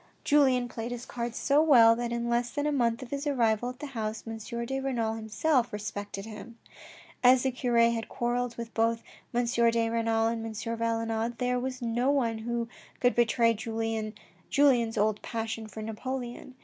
Julien 0.23 0.67
played 0.67 0.91
his 0.91 1.05
cards 1.05 1.37
so 1.37 1.61
well, 1.61 1.95
that 1.95 2.11
in 2.11 2.27
less 2.27 2.49
than 2.49 2.65
a 2.65 2.71
month 2.71 3.03
of 3.03 3.11
his 3.11 3.27
arrival 3.27 3.69
at 3.69 3.77
the 3.77 3.85
house, 3.85 4.23
M. 4.25 4.35
de 4.65 4.79
Renal 4.79 5.13
himself 5.13 5.71
respected 5.71 6.25
him. 6.25 6.57
As 7.23 7.43
the 7.43 7.51
cure 7.51 7.77
had 7.77 8.09
quarrelled 8.09 8.55
with 8.57 8.73
both 8.73 9.03
M. 9.31 9.45
de 9.45 9.89
Renal 9.91 10.25
and 10.25 10.43
M. 10.43 10.53
Valenod, 10.55 11.37
there 11.37 11.59
was 11.59 11.83
no 11.83 12.09
one 12.09 12.39
who 12.39 12.67
could 12.99 13.13
betray 13.13 13.53
Julien's 13.53 14.97
old 14.97 15.21
passion 15.21 15.67
for 15.67 15.83
Napoleon. 15.83 16.55